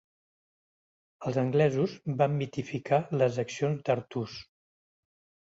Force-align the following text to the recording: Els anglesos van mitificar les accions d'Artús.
Els 1.29 1.37
anglesos 1.41 1.93
van 2.23 2.33
mitificar 2.39 3.01
les 3.23 3.39
accions 3.45 3.87
d'Artús. 3.91 4.41